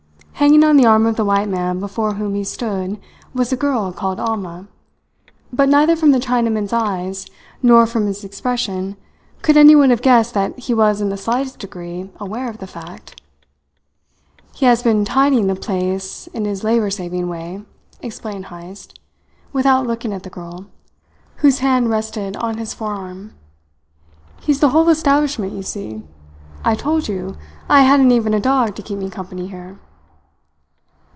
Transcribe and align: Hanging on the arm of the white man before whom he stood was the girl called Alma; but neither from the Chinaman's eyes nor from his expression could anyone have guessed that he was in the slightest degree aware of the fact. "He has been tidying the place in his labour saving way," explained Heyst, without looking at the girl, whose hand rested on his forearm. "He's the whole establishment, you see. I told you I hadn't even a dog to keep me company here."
Hanging 0.33 0.63
on 0.63 0.75
the 0.75 0.87
arm 0.87 1.05
of 1.05 1.17
the 1.17 1.23
white 1.23 1.47
man 1.47 1.79
before 1.79 2.15
whom 2.15 2.33
he 2.33 2.43
stood 2.43 2.99
was 3.31 3.51
the 3.51 3.55
girl 3.55 3.91
called 3.93 4.19
Alma; 4.19 4.67
but 5.53 5.69
neither 5.69 5.95
from 5.95 6.09
the 6.09 6.19
Chinaman's 6.19 6.73
eyes 6.73 7.27
nor 7.61 7.85
from 7.85 8.07
his 8.07 8.23
expression 8.23 8.97
could 9.43 9.55
anyone 9.55 9.91
have 9.91 10.01
guessed 10.01 10.33
that 10.33 10.57
he 10.57 10.73
was 10.73 10.99
in 10.99 11.09
the 11.09 11.15
slightest 11.15 11.59
degree 11.59 12.09
aware 12.19 12.49
of 12.49 12.57
the 12.57 12.65
fact. 12.65 13.21
"He 14.55 14.65
has 14.65 14.81
been 14.81 15.05
tidying 15.05 15.45
the 15.45 15.53
place 15.53 16.25
in 16.33 16.45
his 16.45 16.63
labour 16.63 16.89
saving 16.89 17.29
way," 17.29 17.63
explained 18.01 18.47
Heyst, 18.47 18.99
without 19.53 19.85
looking 19.85 20.11
at 20.11 20.23
the 20.23 20.31
girl, 20.31 20.65
whose 21.35 21.59
hand 21.59 21.91
rested 21.91 22.35
on 22.37 22.57
his 22.57 22.73
forearm. 22.73 23.35
"He's 24.41 24.59
the 24.59 24.69
whole 24.69 24.89
establishment, 24.89 25.53
you 25.53 25.61
see. 25.61 26.01
I 26.65 26.73
told 26.73 27.07
you 27.07 27.35
I 27.69 27.83
hadn't 27.83 28.11
even 28.11 28.33
a 28.33 28.39
dog 28.39 28.73
to 28.77 28.81
keep 28.81 28.97
me 28.97 29.11
company 29.11 29.45
here." 29.47 29.79